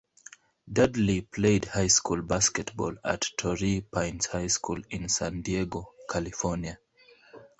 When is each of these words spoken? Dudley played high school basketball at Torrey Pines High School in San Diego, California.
Dudley 0.73 1.21
played 1.21 1.65
high 1.65 1.85
school 1.85 2.23
basketball 2.23 2.95
at 3.05 3.23
Torrey 3.37 3.81
Pines 3.81 4.25
High 4.25 4.47
School 4.47 4.79
in 4.89 5.07
San 5.09 5.43
Diego, 5.43 5.93
California. 6.09 6.79